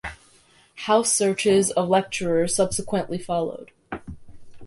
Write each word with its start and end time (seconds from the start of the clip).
House 0.87 1.13
searches 1.13 1.69
of 1.69 1.87
lecturers 1.87 2.55
subsequently 2.55 3.19
followed. 3.19 3.69